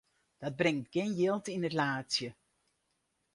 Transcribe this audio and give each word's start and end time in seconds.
Dat 0.41 0.55
bringt 0.59 0.91
gjin 0.93 1.13
jild 1.19 1.45
yn 1.55 1.67
it 1.67 1.77
laadsje. 1.79 2.29